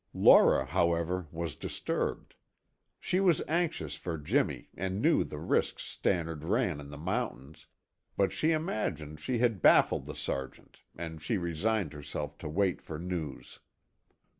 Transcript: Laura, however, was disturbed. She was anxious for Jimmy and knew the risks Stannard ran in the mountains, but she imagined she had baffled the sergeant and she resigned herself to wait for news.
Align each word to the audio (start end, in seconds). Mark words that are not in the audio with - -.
Laura, 0.15 0.65
however, 0.65 1.27
was 1.31 1.55
disturbed. 1.55 2.33
She 2.99 3.19
was 3.19 3.39
anxious 3.47 3.93
for 3.93 4.17
Jimmy 4.17 4.69
and 4.75 4.99
knew 4.99 5.23
the 5.23 5.37
risks 5.37 5.83
Stannard 5.83 6.43
ran 6.43 6.79
in 6.79 6.89
the 6.89 6.97
mountains, 6.97 7.67
but 8.17 8.31
she 8.33 8.49
imagined 8.51 9.19
she 9.19 9.37
had 9.37 9.61
baffled 9.61 10.07
the 10.07 10.15
sergeant 10.15 10.81
and 10.97 11.21
she 11.21 11.37
resigned 11.37 11.93
herself 11.93 12.35
to 12.39 12.49
wait 12.49 12.81
for 12.81 12.97
news. 12.97 13.59